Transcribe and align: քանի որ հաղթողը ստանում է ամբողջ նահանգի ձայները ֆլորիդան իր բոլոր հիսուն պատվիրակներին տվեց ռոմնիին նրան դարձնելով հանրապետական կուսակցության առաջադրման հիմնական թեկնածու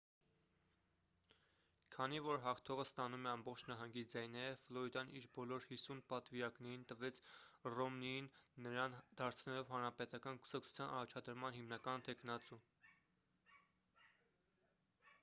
քանի 1.95 2.21
որ 2.27 2.39
հաղթողը 2.45 2.85
ստանում 2.89 3.25
է 3.27 3.29
ամբողջ 3.31 3.63
նահանգի 3.71 4.03
ձայները 4.13 4.55
ֆլորիդան 4.61 5.11
իր 5.19 5.27
բոլոր 5.35 5.67
հիսուն 5.73 5.99
պատվիրակներին 6.13 6.85
տվեց 6.93 7.21
ռոմնիին 7.75 8.29
նրան 8.67 8.95
դարձնելով 9.21 9.73
հանրապետական 9.75 10.39
կուսակցության 10.47 10.95
առաջադրման 10.95 11.59
հիմնական 11.59 12.07
թեկնածու 12.09 12.59